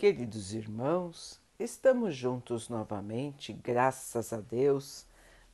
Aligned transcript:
Queridos 0.00 0.54
irmãos, 0.54 1.38
estamos 1.58 2.16
juntos 2.16 2.70
novamente, 2.70 3.52
graças 3.52 4.32
a 4.32 4.40
Deus. 4.40 5.04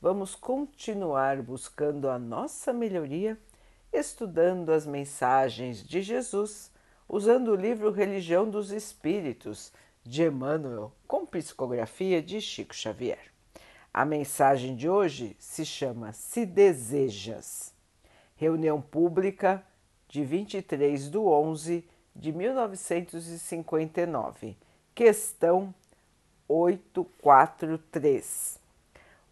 Vamos 0.01 0.35
continuar 0.35 1.41
buscando 1.41 2.09
a 2.09 2.17
nossa 2.17 2.71
melhoria, 2.71 3.37
estudando 3.91 4.71
as 4.71 4.85
mensagens 4.85 5.85
de 5.85 6.01
Jesus, 6.01 6.71
usando 7.09 7.49
o 7.49 7.55
livro 7.57 7.91
Religião 7.91 8.49
dos 8.49 8.71
Espíritos 8.71 9.73
de 10.01 10.23
Emmanuel, 10.23 10.93
com 11.05 11.25
psicografia 11.25 12.23
de 12.23 12.39
Chico 12.39 12.73
Xavier. 12.73 13.33
A 13.93 14.05
mensagem 14.05 14.77
de 14.77 14.87
hoje 14.87 15.35
se 15.37 15.65
chama 15.65 16.13
Se 16.13 16.45
Desejas. 16.45 17.73
Reunião 18.37 18.81
pública 18.81 19.61
de 20.07 20.23
23 20.23 21.09
do 21.09 21.25
11 21.27 21.96
de 22.17 22.33
1959, 22.33 24.57
questão 24.95 25.71
843. 26.47 28.59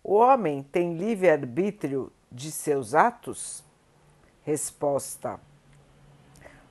O 0.04 0.14
homem 0.14 0.62
tem 0.62 0.96
livre-arbítrio 0.96 2.12
de 2.32 2.52
seus 2.52 2.94
atos? 2.94 3.64
Resposta: 4.44 5.40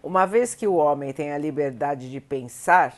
Uma 0.00 0.24
vez 0.24 0.54
que 0.54 0.68
o 0.68 0.76
homem 0.76 1.12
tem 1.12 1.32
a 1.32 1.38
liberdade 1.38 2.08
de 2.08 2.20
pensar, 2.20 2.96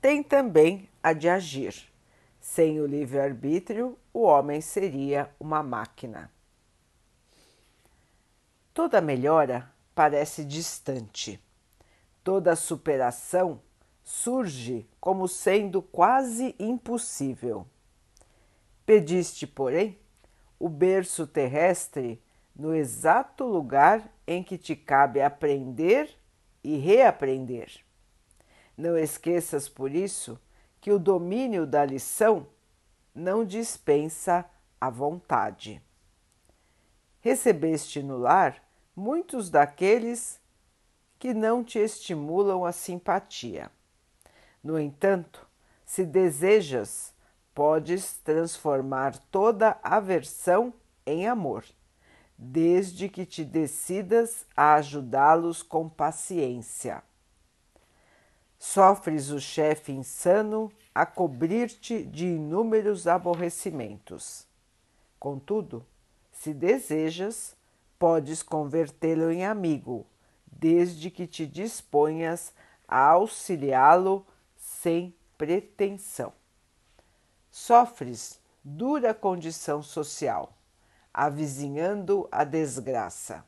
tem 0.00 0.22
também 0.22 0.88
a 1.02 1.12
de 1.12 1.28
agir. 1.28 1.92
Sem 2.40 2.80
o 2.80 2.86
livre-arbítrio, 2.86 3.98
o 4.12 4.22
homem 4.22 4.62
seria 4.62 5.28
uma 5.38 5.62
máquina. 5.62 6.30
Toda 8.72 9.02
melhora 9.02 9.70
parece 9.94 10.42
distante 10.44 11.43
Toda 12.24 12.56
superação 12.56 13.60
surge 14.02 14.88
como 14.98 15.28
sendo 15.28 15.82
quase 15.82 16.54
impossível. 16.58 17.66
Pediste, 18.86 19.46
porém, 19.46 19.98
o 20.58 20.68
berço 20.68 21.26
terrestre 21.26 22.22
no 22.56 22.74
exato 22.74 23.44
lugar 23.44 24.10
em 24.26 24.42
que 24.42 24.56
te 24.56 24.74
cabe 24.74 25.20
aprender 25.20 26.10
e 26.62 26.78
reaprender. 26.78 27.84
Não 28.76 28.96
esqueças, 28.96 29.68
por 29.68 29.94
isso, 29.94 30.40
que 30.80 30.90
o 30.90 30.98
domínio 30.98 31.66
da 31.66 31.84
lição 31.84 32.46
não 33.14 33.44
dispensa 33.44 34.44
a 34.80 34.88
vontade. 34.88 35.82
Recebeste 37.20 38.02
no 38.02 38.16
lar 38.16 38.62
muitos 38.96 39.50
daqueles 39.50 40.40
que 41.24 41.32
não 41.32 41.64
te 41.64 41.78
estimulam 41.78 42.66
a 42.66 42.70
simpatia. 42.70 43.70
No 44.62 44.78
entanto, 44.78 45.48
se 45.86 46.04
desejas, 46.04 47.14
podes 47.54 48.18
transformar 48.18 49.16
toda 49.30 49.78
aversão 49.82 50.70
em 51.06 51.26
amor, 51.26 51.64
desde 52.36 53.08
que 53.08 53.24
te 53.24 53.42
decidas 53.42 54.44
a 54.54 54.74
ajudá-los 54.74 55.62
com 55.62 55.88
paciência. 55.88 57.02
Sofres 58.58 59.30
o 59.30 59.40
chefe 59.40 59.92
insano 59.92 60.70
a 60.94 61.06
cobrir-te 61.06 62.04
de 62.04 62.26
inúmeros 62.26 63.06
aborrecimentos. 63.06 64.46
Contudo, 65.18 65.86
se 66.30 66.52
desejas, 66.52 67.56
podes 67.98 68.42
convertê-lo 68.42 69.30
em 69.30 69.46
amigo 69.46 70.04
desde 70.58 71.10
que 71.10 71.26
te 71.26 71.46
disponhas 71.46 72.52
a 72.86 73.10
auxiliá-lo 73.10 74.26
sem 74.56 75.14
pretensão. 75.36 76.32
Sofres 77.50 78.40
dura 78.62 79.12
condição 79.12 79.82
social, 79.82 80.56
avizinhando 81.12 82.28
a 82.30 82.44
desgraça. 82.44 83.44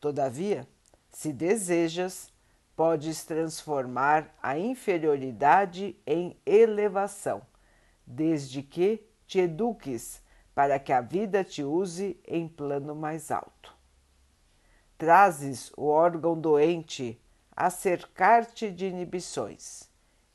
Todavia, 0.00 0.66
se 1.10 1.32
desejas, 1.32 2.32
podes 2.76 3.24
transformar 3.24 4.34
a 4.42 4.58
inferioridade 4.58 5.96
em 6.06 6.36
elevação, 6.44 7.42
desde 8.06 8.62
que 8.62 9.06
te 9.26 9.38
eduques 9.40 10.22
para 10.54 10.78
que 10.78 10.92
a 10.92 11.00
vida 11.00 11.42
te 11.42 11.62
use 11.62 12.20
em 12.26 12.48
plano 12.48 12.94
mais 12.94 13.30
alto 13.30 13.73
trazes 14.96 15.72
o 15.76 15.86
órgão 15.86 16.38
doente 16.38 17.20
a 17.56 17.70
cercar-te 17.70 18.70
de 18.70 18.86
inibições. 18.86 19.88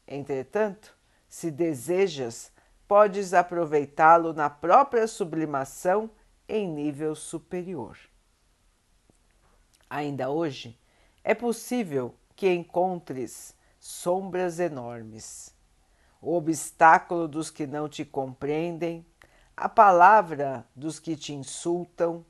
Entretanto, 0.08 0.98
se 1.28 1.52
desejas, 1.52 2.52
podes 2.88 3.34
aproveitá-lo 3.34 4.34
na 4.34 4.50
própria 4.50 5.08
sublimação 5.08 6.10
em 6.48 6.68
nível 6.68 7.14
superior. 7.16 7.98
Ainda 9.90 10.30
hoje, 10.30 10.80
é 11.24 11.34
possível 11.36 12.16
que 12.36 12.52
encontres 12.52 13.56
sombras 13.80 14.60
enormes, 14.60 15.54
o 16.22 16.36
obstáculo 16.36 17.28
dos 17.28 17.50
que 17.50 17.68
não 17.68 17.88
te 17.88 18.04
compreendem, 18.04 19.06
a 19.56 19.70
palavra 19.70 20.66
dos 20.76 21.00
que 21.00 21.16
te 21.16 21.34
insultam, 21.34 22.26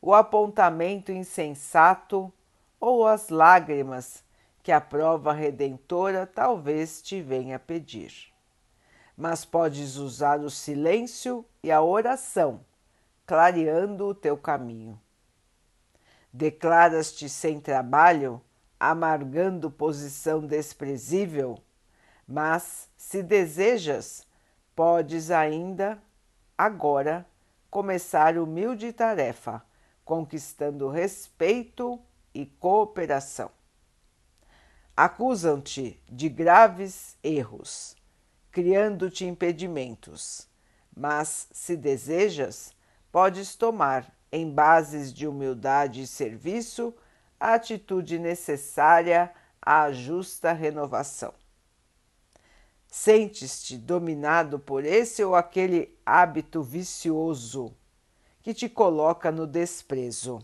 o 0.00 0.14
apontamento 0.14 1.10
insensato 1.10 2.32
ou 2.80 3.06
as 3.06 3.28
lágrimas 3.28 4.24
que 4.62 4.70
a 4.70 4.80
prova 4.80 5.32
redentora 5.32 6.26
talvez 6.26 7.02
te 7.02 7.20
venha 7.20 7.58
pedir. 7.58 8.32
Mas 9.16 9.44
podes 9.44 9.96
usar 9.96 10.40
o 10.40 10.50
silêncio 10.50 11.44
e 11.62 11.72
a 11.72 11.82
oração, 11.82 12.60
clareando 13.26 14.06
o 14.06 14.14
teu 14.14 14.36
caminho. 14.36 15.00
Declaras-te 16.32 17.28
sem 17.28 17.60
trabalho, 17.60 18.40
amargando 18.78 19.70
posição 19.70 20.46
desprezível, 20.46 21.58
mas, 22.26 22.88
se 22.96 23.22
desejas, 23.22 24.26
podes 24.76 25.30
ainda, 25.30 26.00
agora, 26.56 27.26
começar 27.70 28.36
humilde 28.36 28.92
tarefa 28.92 29.66
conquistando 30.08 30.88
respeito 30.88 32.00
e 32.32 32.46
cooperação. 32.46 33.50
Acusam-te 34.96 36.02
de 36.08 36.30
graves 36.30 37.18
erros, 37.22 37.94
criando-te 38.50 39.26
impedimentos, 39.26 40.48
mas, 40.96 41.46
se 41.52 41.76
desejas, 41.76 42.74
podes 43.12 43.54
tomar, 43.54 44.10
em 44.32 44.50
bases 44.50 45.12
de 45.12 45.26
humildade 45.26 46.00
e 46.00 46.06
serviço, 46.06 46.94
a 47.38 47.52
atitude 47.52 48.18
necessária 48.18 49.30
à 49.60 49.92
justa 49.92 50.54
renovação. 50.54 51.34
Sentes-te 52.86 53.76
dominado 53.76 54.58
por 54.58 54.86
esse 54.86 55.22
ou 55.22 55.34
aquele 55.34 55.94
hábito 56.06 56.62
vicioso 56.62 57.76
que 58.48 58.54
te 58.54 58.66
coloca 58.66 59.30
no 59.30 59.46
desprezo. 59.46 60.38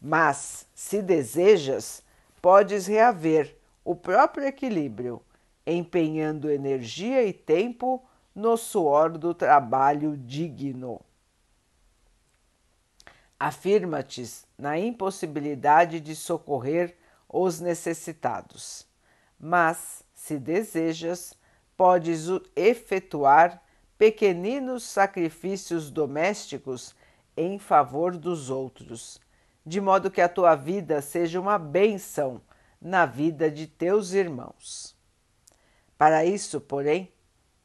Mas, 0.00 0.66
se 0.74 1.00
desejas, 1.00 2.02
podes 2.42 2.88
reaver 2.88 3.56
o 3.84 3.94
próprio 3.94 4.48
equilíbrio, 4.48 5.22
empenhando 5.64 6.50
energia 6.50 7.22
e 7.22 7.32
tempo 7.32 8.04
no 8.34 8.56
suor 8.56 9.16
do 9.16 9.32
trabalho 9.32 10.16
digno. 10.16 11.00
Afirma-te 13.38 14.28
na 14.58 14.76
impossibilidade 14.76 16.00
de 16.00 16.16
socorrer 16.16 16.96
os 17.28 17.60
necessitados, 17.60 18.88
mas, 19.38 20.02
se 20.12 20.36
desejas, 20.36 21.38
podes 21.76 22.26
efetuar 22.56 23.62
pequeninos 23.96 24.82
sacrifícios 24.82 25.92
domésticos 25.92 26.98
em 27.40 27.58
favor 27.58 28.16
dos 28.16 28.50
outros, 28.50 29.18
de 29.64 29.80
modo 29.80 30.10
que 30.10 30.20
a 30.20 30.28
tua 30.28 30.54
vida 30.54 31.00
seja 31.00 31.40
uma 31.40 31.58
bênção 31.58 32.40
na 32.80 33.06
vida 33.06 33.50
de 33.50 33.66
teus 33.66 34.12
irmãos. 34.12 34.94
Para 35.96 36.24
isso, 36.24 36.60
porém, 36.60 37.10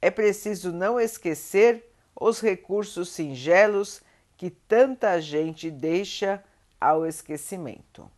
é 0.02 0.10
preciso 0.10 0.72
não 0.72 1.00
esquecer 1.00 1.92
os 2.16 2.40
recursos 2.40 3.10
singelos 3.10 4.02
que 4.38 4.50
tanta 4.50 5.20
gente 5.20 5.70
deixa 5.70 6.44
ao 6.80 7.06
esquecimento. 7.06 8.10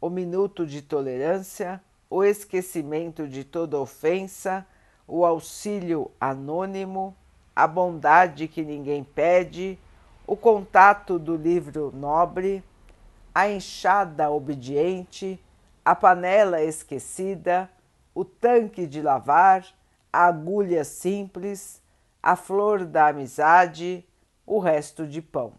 O 0.00 0.10
minuto 0.10 0.66
de 0.66 0.82
tolerância, 0.82 1.82
o 2.10 2.22
esquecimento 2.22 3.26
de 3.26 3.42
toda 3.42 3.78
ofensa, 3.78 4.66
o 5.06 5.24
auxílio 5.24 6.10
anônimo, 6.20 7.16
a 7.56 7.66
bondade 7.66 8.46
que 8.48 8.62
ninguém 8.62 9.02
pede, 9.02 9.78
o 10.28 10.36
contato 10.36 11.18
do 11.18 11.34
livro 11.34 11.90
nobre, 11.90 12.62
a 13.34 13.48
enxada 13.48 14.30
obediente, 14.30 15.42
a 15.82 15.94
panela 15.94 16.62
esquecida, 16.62 17.70
o 18.14 18.26
tanque 18.26 18.86
de 18.86 19.00
lavar, 19.00 19.66
a 20.12 20.26
agulha 20.26 20.84
simples, 20.84 21.80
a 22.22 22.36
flor 22.36 22.84
da 22.84 23.08
amizade, 23.08 24.06
o 24.44 24.58
resto 24.58 25.06
de 25.06 25.22
pão. 25.22 25.54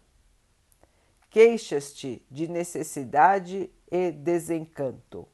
Queixas-te 1.30 2.24
de 2.30 2.46
necessidade 2.46 3.68
e 3.90 4.12
desencanto, 4.12 5.26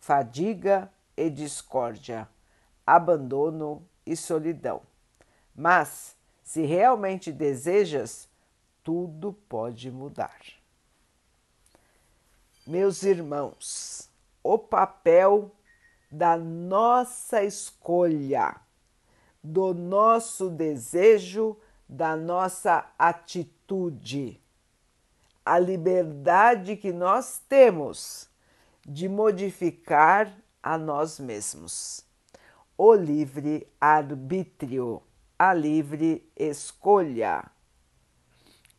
fadiga 0.00 0.90
e 1.16 1.30
discórdia, 1.30 2.28
abandono 2.84 3.86
e 4.04 4.16
solidão. 4.16 4.82
Mas, 5.54 6.16
se 6.42 6.66
realmente 6.66 7.30
desejas, 7.30 8.28
tudo 8.82 9.32
pode 9.48 9.90
mudar. 9.90 10.40
Meus 12.66 13.02
irmãos, 13.02 14.08
o 14.42 14.58
papel 14.58 15.50
da 16.10 16.36
nossa 16.36 17.42
escolha, 17.42 18.56
do 19.42 19.72
nosso 19.72 20.50
desejo, 20.50 21.56
da 21.88 22.16
nossa 22.16 22.90
atitude, 22.98 24.40
a 25.44 25.58
liberdade 25.58 26.76
que 26.76 26.92
nós 26.92 27.40
temos 27.48 28.28
de 28.86 29.08
modificar 29.08 30.32
a 30.62 30.76
nós 30.76 31.18
mesmos. 31.18 32.04
O 32.76 32.94
livre 32.94 33.66
arbítrio, 33.80 35.02
a 35.38 35.52
livre 35.52 36.30
escolha. 36.36 37.50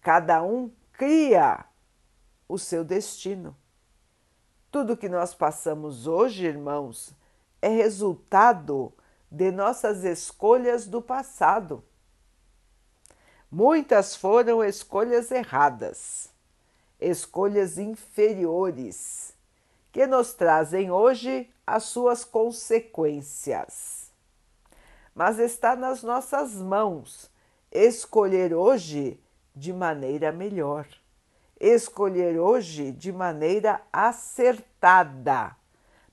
Cada 0.02 0.42
um 0.42 0.72
cria 0.94 1.64
o 2.48 2.58
seu 2.58 2.84
destino. 2.84 3.56
Tudo 4.72 4.98
que 4.98 5.08
nós 5.08 5.34
passamos 5.34 6.08
hoje, 6.08 6.46
irmãos, 6.46 7.16
é 7.62 7.70
resultado 7.70 8.92
de 9.30 9.52
nossas 9.52 10.04
escolhas 10.04 10.88
do 10.88 11.02
passado. 11.02 11.84
Muitas 13.50 14.16
foram 14.16 14.64
escolhas 14.64 15.30
erradas, 15.30 16.30
escolhas 17.00 17.78
inferiores, 17.78 19.34
que 19.92 20.08
nos 20.08 20.34
trazem 20.34 20.90
hoje 20.90 21.50
as 21.68 21.84
suas 21.84 22.24
consequências. 22.24 24.10
Mas 25.14 25.38
está 25.38 25.76
nas 25.76 26.02
nossas 26.02 26.54
mãos 26.56 27.30
escolher 27.72 28.54
hoje 28.54 29.20
de 29.56 29.74
maneira 29.74 30.32
melhor 30.32 30.88
escolher 31.62 32.40
hoje 32.40 32.92
de 32.92 33.12
maneira 33.12 33.82
acertada, 33.94 35.56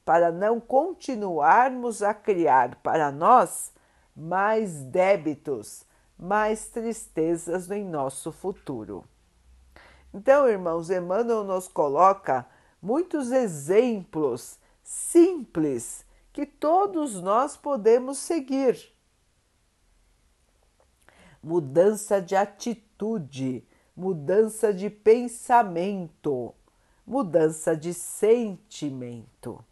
para 0.04 0.30
não 0.30 0.60
continuarmos 0.60 2.02
a 2.02 2.12
criar 2.12 2.76
para 2.76 3.10
nós 3.10 3.72
mais 4.14 4.82
débitos, 4.82 5.84
mais 6.18 6.68
tristezas 6.68 7.70
em 7.70 7.82
nosso 7.84 8.30
futuro. 8.30 9.04
Então, 10.12 10.46
irmãos, 10.46 10.90
Emmanuel 10.90 11.44
nos 11.44 11.66
coloca 11.66 12.46
muitos 12.80 13.32
exemplos 13.32 14.58
simples 14.82 16.04
que 16.32 16.44
todos 16.44 17.20
nós 17.22 17.56
podemos 17.56 18.18
seguir. 18.18 18.92
Mudança 21.42 22.20
de 22.20 22.34
atitude, 22.34 23.64
mudança 23.96 24.72
de 24.72 24.90
pensamento, 24.90 26.54
mudança 27.06 27.76
de 27.76 27.94
sentimento. 27.94 29.64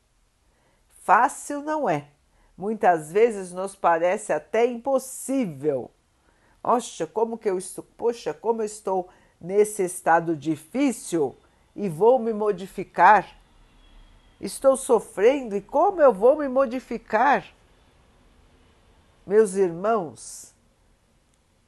Fácil 1.03 1.63
não 1.63 1.89
é. 1.89 2.09
Muitas 2.57 3.13
vezes 3.13 3.53
nos 3.53 3.77
parece 3.77 4.33
até 4.33 4.67
impossível. 4.67 5.91
Poxa, 6.63 7.07
como 7.07 7.39
que 7.39 7.49
eu 7.49 7.59
estou, 7.59 7.85
poxa, 7.97 8.35
como 8.35 8.63
eu 8.63 8.67
estou 8.67 9.09
nesse 9.41 9.85
estado 9.85 10.35
difícil 10.35 11.37
e 11.77 11.89
vou 11.89 12.19
me 12.19 12.33
modificar. 12.33 13.39
Estou 14.41 14.77
sofrendo 14.77 15.55
e 15.55 15.61
como 15.61 16.01
eu 16.01 16.13
vou 16.13 16.37
me 16.37 16.49
modificar? 16.49 17.47
Meus 19.27 19.55
irmãos, 19.55 20.56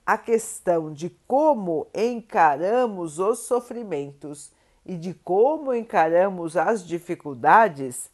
a 0.09 0.17
questão 0.17 0.91
de 0.91 1.11
como 1.27 1.87
encaramos 1.95 3.19
os 3.19 3.41
sofrimentos 3.41 4.51
e 4.83 4.97
de 4.97 5.13
como 5.13 5.75
encaramos 5.75 6.57
as 6.57 6.83
dificuldades 6.83 8.11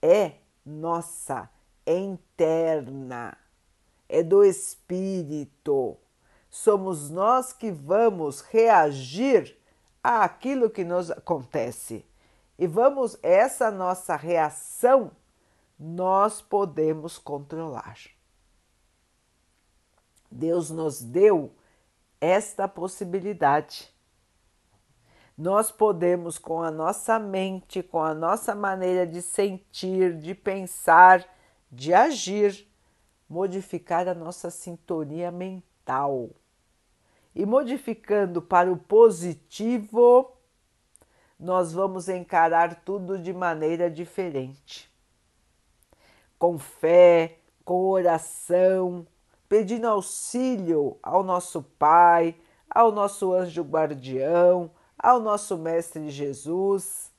é 0.00 0.34
nossa, 0.64 1.50
é 1.84 1.96
interna, 1.98 3.36
é 4.08 4.22
do 4.22 4.44
espírito. 4.44 5.96
Somos 6.48 7.10
nós 7.10 7.52
que 7.52 7.72
vamos 7.72 8.40
reagir 8.42 9.58
àquilo 10.00 10.70
que 10.70 10.84
nos 10.84 11.10
acontece. 11.10 12.06
E 12.56 12.64
vamos, 12.68 13.18
essa 13.24 13.72
nossa 13.72 14.14
reação, 14.14 15.10
nós 15.76 16.40
podemos 16.40 17.18
controlar. 17.18 18.17
Deus 20.30 20.70
nos 20.70 21.00
deu 21.00 21.54
esta 22.20 22.66
possibilidade. 22.68 23.92
Nós 25.36 25.70
podemos, 25.70 26.36
com 26.36 26.60
a 26.62 26.70
nossa 26.70 27.18
mente, 27.18 27.82
com 27.82 28.02
a 28.02 28.12
nossa 28.12 28.54
maneira 28.54 29.06
de 29.06 29.22
sentir, 29.22 30.18
de 30.18 30.34
pensar, 30.34 31.24
de 31.70 31.94
agir, 31.94 32.68
modificar 33.28 34.08
a 34.08 34.14
nossa 34.14 34.50
sintonia 34.50 35.30
mental. 35.30 36.30
E 37.34 37.46
modificando 37.46 38.42
para 38.42 38.72
o 38.72 38.76
positivo, 38.76 40.32
nós 41.38 41.72
vamos 41.72 42.08
encarar 42.08 42.82
tudo 42.84 43.16
de 43.16 43.32
maneira 43.32 43.88
diferente. 43.88 44.90
Com 46.36 46.58
fé, 46.58 47.38
com 47.64 47.86
oração, 47.90 49.06
pedindo 49.48 49.86
auxílio 49.86 50.98
ao 51.02 51.24
nosso 51.24 51.62
Pai, 51.78 52.36
ao 52.68 52.92
nosso 52.92 53.32
anjo 53.32 53.62
guardião, 53.62 54.70
ao 54.98 55.20
nosso 55.20 55.56
Mestre 55.56 56.10
Jesus, 56.10 57.10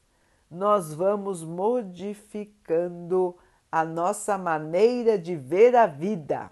nós 0.49 0.93
vamos 0.93 1.43
modificando 1.43 3.35
a 3.71 3.85
nossa 3.85 4.37
maneira 4.37 5.17
de 5.17 5.35
ver 5.35 5.75
a 5.75 5.85
vida. 5.85 6.51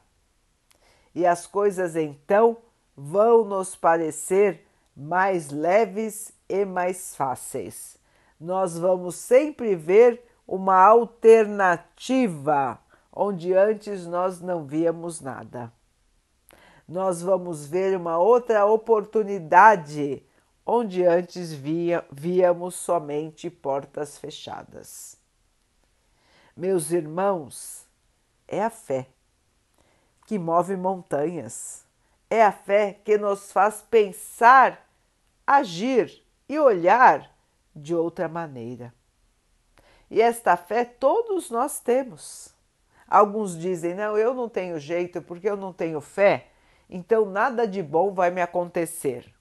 E 1.13 1.25
as 1.25 1.45
coisas 1.47 1.95
então 1.95 2.57
vão 2.95 3.43
nos 3.43 3.75
parecer 3.75 4.65
mais 4.95 5.51
leves 5.51 6.31
e 6.47 6.63
mais 6.65 7.15
fáceis. 7.15 7.97
Nós 8.39 8.77
vamos 8.77 9.15
sempre 9.15 9.75
ver 9.75 10.23
uma 10.47 10.75
alternativa 10.75 12.79
onde 13.19 13.51
antes 13.55 14.05
nós 14.05 14.39
não 14.39 14.63
víamos 14.63 15.21
nada. 15.21 15.73
Nós 16.87 17.19
vamos 17.19 17.65
ver 17.65 17.97
uma 17.97 18.19
outra 18.19 18.63
oportunidade 18.67 20.23
onde 20.63 21.03
antes 21.03 21.51
via, 21.51 22.05
víamos 22.11 22.75
somente 22.75 23.49
portas 23.49 24.19
fechadas. 24.19 25.17
Meus 26.55 26.91
irmãos, 26.91 27.87
é 28.47 28.63
a 28.63 28.69
fé 28.69 29.07
que 30.27 30.37
move 30.37 30.75
montanhas, 30.75 31.83
é 32.29 32.45
a 32.45 32.51
fé 32.51 32.99
que 33.03 33.17
nos 33.17 33.51
faz 33.51 33.81
pensar, 33.81 34.87
agir 35.45 36.23
e 36.47 36.59
olhar 36.59 37.35
de 37.75 37.95
outra 37.95 38.27
maneira. 38.27 38.93
E 40.07 40.21
esta 40.21 40.55
fé 40.55 40.85
todos 40.85 41.49
nós 41.49 41.79
temos. 41.79 42.56
Alguns 43.07 43.57
dizem: 43.57 43.95
não, 43.95 44.17
eu 44.17 44.33
não 44.33 44.49
tenho 44.49 44.79
jeito 44.79 45.21
porque 45.21 45.49
eu 45.49 45.55
não 45.55 45.71
tenho 45.71 46.01
fé, 46.01 46.47
então 46.89 47.25
nada 47.25 47.67
de 47.67 47.81
bom 47.81 48.13
vai 48.13 48.29
me 48.29 48.41
acontecer. 48.41 49.33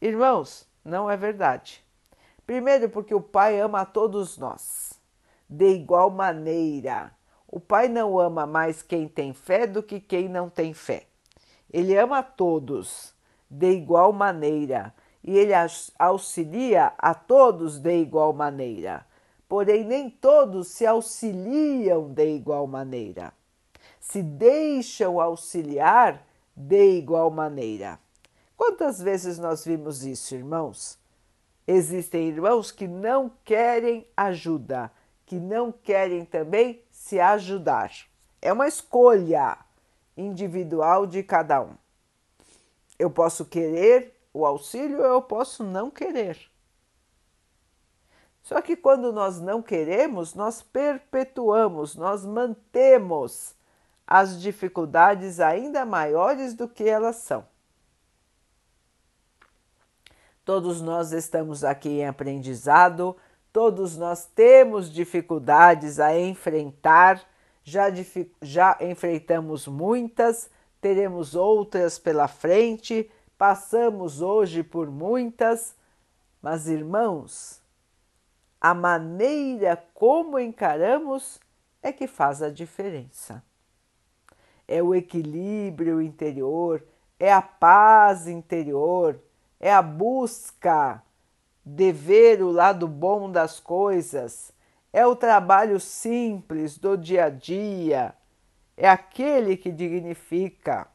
Irmãos, 0.00 0.68
não 0.84 1.10
é 1.10 1.16
verdade. 1.16 1.84
Primeiro, 2.46 2.88
porque 2.88 3.14
o 3.14 3.20
Pai 3.20 3.58
ama 3.58 3.80
a 3.80 3.86
todos 3.86 4.38
nós, 4.38 5.00
de 5.48 5.68
igual 5.70 6.10
maneira. 6.10 7.12
O 7.48 7.58
Pai 7.58 7.88
não 7.88 8.18
ama 8.18 8.46
mais 8.46 8.82
quem 8.82 9.08
tem 9.08 9.32
fé 9.32 9.66
do 9.66 9.82
que 9.82 10.00
quem 10.00 10.28
não 10.28 10.50
tem 10.50 10.74
fé. 10.74 11.06
Ele 11.72 11.96
ama 11.96 12.18
a 12.18 12.22
todos 12.22 13.14
de 13.48 13.70
igual 13.70 14.12
maneira 14.12 14.94
e 15.22 15.36
ele 15.38 15.52
auxilia 15.98 16.92
a 16.98 17.14
todos 17.14 17.78
de 17.78 17.96
igual 17.96 18.32
maneira 18.32 19.06
porém 19.48 19.84
nem 19.84 20.08
todos 20.08 20.68
se 20.68 20.86
auxiliam 20.86 22.12
de 22.12 22.36
igual 22.36 22.66
maneira, 22.66 23.32
se 24.00 24.22
deixam 24.22 25.20
auxiliar 25.20 26.26
de 26.56 26.98
igual 26.98 27.30
maneira. 27.30 27.98
Quantas 28.56 29.00
vezes 29.00 29.38
nós 29.38 29.64
vimos 29.64 30.04
isso, 30.04 30.34
irmãos? 30.34 30.98
Existem 31.66 32.28
irmãos 32.28 32.70
que 32.70 32.86
não 32.86 33.30
querem 33.44 34.06
ajuda, 34.16 34.90
que 35.26 35.36
não 35.36 35.72
querem 35.72 36.24
também 36.24 36.82
se 36.90 37.18
ajudar. 37.18 37.90
É 38.40 38.52
uma 38.52 38.68
escolha 38.68 39.58
individual 40.16 41.06
de 41.06 41.22
cada 41.22 41.62
um. 41.62 41.74
Eu 42.98 43.10
posso 43.10 43.44
querer 43.46 44.14
o 44.32 44.44
auxílio, 44.44 45.00
eu 45.00 45.22
posso 45.22 45.64
não 45.64 45.90
querer. 45.90 46.38
Só 48.44 48.60
que 48.60 48.76
quando 48.76 49.10
nós 49.10 49.40
não 49.40 49.62
queremos, 49.62 50.34
nós 50.34 50.60
perpetuamos, 50.60 51.96
nós 51.96 52.26
mantemos 52.26 53.54
as 54.06 54.38
dificuldades 54.38 55.40
ainda 55.40 55.86
maiores 55.86 56.52
do 56.52 56.68
que 56.68 56.86
elas 56.86 57.16
são. 57.16 57.46
Todos 60.44 60.82
nós 60.82 61.10
estamos 61.10 61.64
aqui 61.64 61.88
em 61.88 62.06
aprendizado, 62.06 63.16
todos 63.50 63.96
nós 63.96 64.26
temos 64.26 64.92
dificuldades 64.92 65.98
a 65.98 66.14
enfrentar, 66.14 67.24
já, 67.64 67.86
já 68.42 68.76
enfrentamos 68.78 69.66
muitas, 69.66 70.50
teremos 70.82 71.34
outras 71.34 71.98
pela 71.98 72.28
frente, 72.28 73.10
passamos 73.38 74.20
hoje 74.20 74.62
por 74.62 74.90
muitas, 74.90 75.74
mas 76.42 76.68
irmãos, 76.68 77.63
a 78.64 78.72
maneira 78.72 79.76
como 79.92 80.38
encaramos 80.38 81.38
é 81.82 81.92
que 81.92 82.06
faz 82.06 82.40
a 82.42 82.48
diferença. 82.48 83.44
É 84.66 84.82
o 84.82 84.94
equilíbrio 84.94 86.00
interior, 86.00 86.82
é 87.20 87.30
a 87.30 87.42
paz 87.42 88.26
interior, 88.26 89.20
é 89.60 89.70
a 89.70 89.82
busca 89.82 91.02
de 91.62 91.92
ver 91.92 92.42
o 92.42 92.50
lado 92.50 92.88
bom 92.88 93.30
das 93.30 93.60
coisas, 93.60 94.50
é 94.94 95.06
o 95.06 95.14
trabalho 95.14 95.78
simples 95.78 96.78
do 96.78 96.96
dia 96.96 97.26
a 97.26 97.28
dia, 97.28 98.14
é 98.78 98.88
aquele 98.88 99.58
que 99.58 99.70
dignifica, 99.70 100.88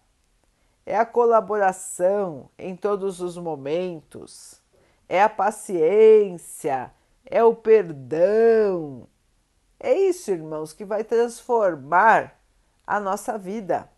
é 0.88 0.98
a 0.98 1.06
colaboração 1.06 2.50
em 2.58 2.76
todos 2.76 3.22
os 3.22 3.38
momentos, 3.38 4.60
é 5.08 5.22
a 5.22 5.30
paciência, 5.30 6.92
é 7.30 7.44
o 7.44 7.56
perdão. 7.56 9.08
É 9.80 9.94
isso, 9.94 10.32
irmãos, 10.32 10.74
que 10.74 10.84
vai 10.84 11.04
transformar 11.04 12.38
a 12.86 13.00
nossa 13.00 13.38
vida. 13.38 13.90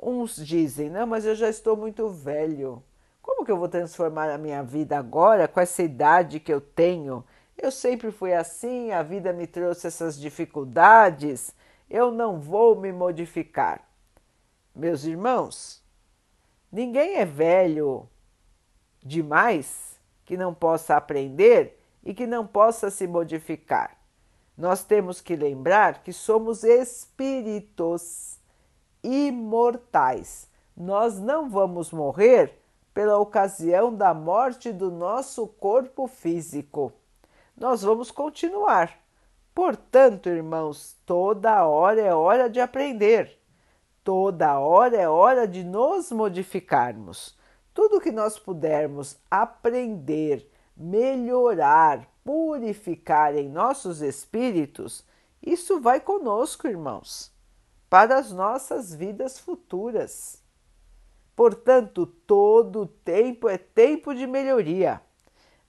Uns 0.00 0.36
dizem, 0.36 0.88
não, 0.88 1.06
mas 1.06 1.26
eu 1.26 1.34
já 1.34 1.48
estou 1.48 1.76
muito 1.76 2.08
velho. 2.08 2.82
Como 3.20 3.44
que 3.44 3.52
eu 3.52 3.58
vou 3.58 3.68
transformar 3.68 4.30
a 4.30 4.38
minha 4.38 4.62
vida 4.62 4.98
agora 4.98 5.46
com 5.46 5.60
essa 5.60 5.82
idade 5.82 6.40
que 6.40 6.52
eu 6.52 6.60
tenho? 6.60 7.24
Eu 7.56 7.70
sempre 7.70 8.10
fui 8.10 8.32
assim, 8.32 8.90
a 8.92 9.02
vida 9.02 9.32
me 9.32 9.46
trouxe 9.46 9.86
essas 9.86 10.18
dificuldades, 10.18 11.54
eu 11.88 12.10
não 12.10 12.40
vou 12.40 12.74
me 12.74 12.90
modificar. 12.92 13.86
Meus 14.74 15.04
irmãos, 15.04 15.82
ninguém 16.70 17.16
é 17.16 17.24
velho 17.24 18.08
demais 19.04 19.91
que 20.24 20.36
não 20.36 20.54
possa 20.54 20.96
aprender 20.96 21.78
e 22.04 22.12
que 22.14 22.26
não 22.26 22.46
possa 22.46 22.90
se 22.90 23.06
modificar. 23.06 23.96
Nós 24.56 24.84
temos 24.84 25.20
que 25.20 25.34
lembrar 25.34 26.02
que 26.02 26.12
somos 26.12 26.62
espíritos 26.62 28.38
imortais. 29.02 30.48
Nós 30.76 31.18
não 31.18 31.48
vamos 31.48 31.90
morrer 31.90 32.58
pela 32.94 33.18
ocasião 33.18 33.94
da 33.94 34.12
morte 34.12 34.72
do 34.72 34.90
nosso 34.90 35.46
corpo 35.46 36.06
físico. 36.06 36.92
Nós 37.56 37.82
vamos 37.82 38.10
continuar. 38.10 38.98
Portanto, 39.54 40.28
irmãos, 40.28 40.96
toda 41.04 41.66
hora 41.66 42.00
é 42.00 42.14
hora 42.14 42.48
de 42.48 42.60
aprender. 42.60 43.38
Toda 44.02 44.58
hora 44.58 44.96
é 44.96 45.08
hora 45.08 45.46
de 45.46 45.62
nos 45.62 46.10
modificarmos. 46.10 47.36
Tudo 47.74 48.00
que 48.00 48.12
nós 48.12 48.38
pudermos 48.38 49.16
aprender, 49.30 50.48
melhorar, 50.76 52.08
purificar 52.24 53.36
em 53.36 53.48
nossos 53.48 54.02
espíritos, 54.02 55.04
isso 55.42 55.80
vai 55.80 56.00
conosco, 56.00 56.68
irmãos 56.68 57.32
para 57.92 58.16
as 58.16 58.32
nossas 58.32 58.94
vidas 58.94 59.38
futuras. 59.38 60.42
Portanto, 61.36 62.06
todo 62.06 62.86
tempo 62.86 63.50
é 63.50 63.58
tempo 63.58 64.14
de 64.14 64.26
melhoria, 64.26 64.98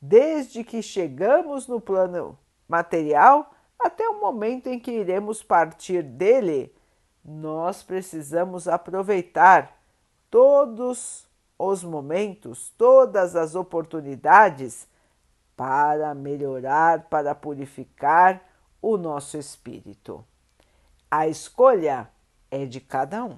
desde 0.01 0.63
que 0.63 0.81
chegamos 0.81 1.67
no 1.67 1.81
plano 1.81 2.39
material 2.65 3.53
até 3.77 4.07
o 4.07 4.22
momento 4.22 4.67
em 4.67 4.79
que 4.79 4.89
iremos 4.89 5.43
partir 5.43 6.01
dele. 6.01 6.74
Nós 7.25 7.83
precisamos 7.83 8.69
aproveitar 8.69 9.77
todos 10.31 11.27
os 11.57 11.83
momentos, 11.83 12.74
todas 12.77 13.36
as 13.36 13.55
oportunidades 13.55 14.88
para 15.55 16.13
melhorar, 16.13 17.03
para 17.10 17.33
purificar 17.36 18.41
o 18.81 18.98
nosso 18.98 19.38
espírito. 19.38 20.25
A 21.10 21.27
escolha 21.27 22.10
é 22.50 22.65
de 22.65 22.81
cada 22.81 23.24
um. 23.24 23.38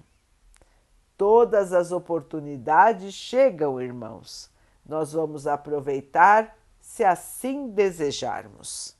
Todas 1.18 1.72
as 1.72 1.92
oportunidades 1.92 3.14
chegam, 3.14 3.82
irmãos. 3.82 4.50
Nós 4.86 5.14
vamos 5.14 5.48
aproveitar 5.48 6.56
se 6.80 7.04
assim 7.04 7.70
desejarmos. 7.70 8.96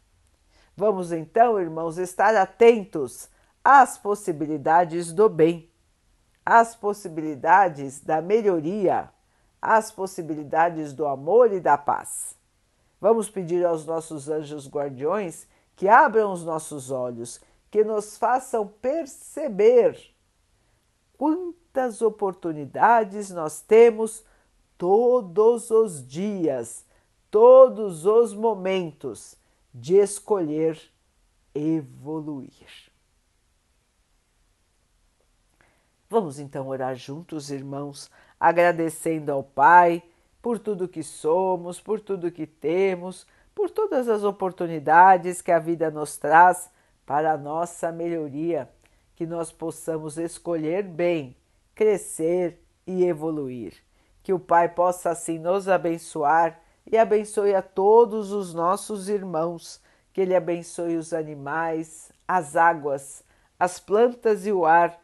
Vamos 0.76 1.12
então, 1.12 1.60
irmãos, 1.60 1.98
estar 1.98 2.36
atentos 2.36 3.30
às 3.64 3.98
possibilidades 3.98 5.14
do 5.14 5.30
bem, 5.30 5.70
às 6.46 6.76
possibilidades 6.76 8.00
da 8.00 8.22
melhoria, 8.22 9.10
às 9.62 9.92
possibilidades 9.92 10.94
do 10.94 11.08
amor 11.08 11.52
e 11.52 11.60
da 11.60 11.78
paz. 11.78 12.36
Vamos 13.02 13.30
pedir 13.30 13.66
aos 13.66 13.86
nossos 13.86 14.30
anjos 14.30 14.68
guardiões 14.68 15.48
que 15.76 15.88
abram 15.88 16.32
os 16.32 16.44
nossos 16.44 16.92
olhos 16.92 17.42
que 17.70 17.84
nos 17.84 18.18
façam 18.18 18.68
perceber 18.68 20.00
quantas 21.18 22.02
oportunidades 22.02 23.32
nós 23.32 23.60
temos 23.62 24.24
todos 24.78 25.72
os 25.72 26.08
dias, 26.08 26.86
todos 27.30 28.06
os 28.06 28.34
momentos 28.34 29.36
de 29.74 29.96
escolher 29.96 30.80
evoluir. 31.54 32.95
Vamos 36.10 36.40
então 36.40 36.68
orar 36.68 36.96
juntos, 36.96 37.50
irmãos, 37.50 38.12
agradecendo 38.40 39.32
ao 39.32 39.44
Pai 39.44 40.04
por 40.40 40.60
tudo 40.60 40.88
que 40.88 41.02
somos, 41.02 41.82
por 41.82 42.00
tudo 42.00 42.32
que 42.32 42.46
temos, 42.46 43.26
por 43.56 43.72
todas 43.72 44.08
as 44.08 44.24
oportunidades 44.24 45.42
que 45.42 45.52
a 45.52 45.58
vida 45.58 45.90
nos 45.90 46.18
traz 46.18 46.70
para 47.06 47.32
a 47.32 47.38
nossa 47.38 47.92
melhoria, 47.92 48.70
que 49.16 49.26
nós 49.26 49.52
possamos 49.52 50.20
escolher 50.20 50.84
bem, 50.84 51.36
crescer 51.74 52.62
e 52.86 53.04
evoluir. 53.04 53.74
Que 54.22 54.34
o 54.34 54.40
Pai 54.40 54.70
possa 54.70 55.10
assim 55.10 55.40
nos 55.40 55.68
abençoar 55.68 56.60
e 56.86 56.98
abençoe 56.98 57.56
a 57.56 57.64
todos 57.64 58.32
os 58.32 58.54
nossos 58.54 59.10
irmãos, 59.10 59.82
que 60.14 60.22
Ele 60.22 60.36
abençoe 60.36 60.98
os 60.98 61.14
animais, 61.14 62.12
as 62.28 62.56
águas, 62.56 63.24
as 63.60 63.80
plantas 63.80 64.46
e 64.46 64.52
o 64.52 64.66
ar 64.66 65.04